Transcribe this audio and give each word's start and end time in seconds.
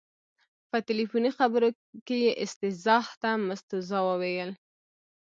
په 0.69 0.77
تلیفوني 0.87 1.31
خبرو 1.37 1.69
کې 2.05 2.15
یې 2.25 2.31
استیضاح 2.43 3.05
ته 3.21 3.29
مستوزا 3.47 3.99
وویل. 4.05 4.51